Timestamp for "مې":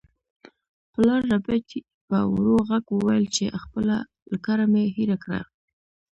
4.71-4.83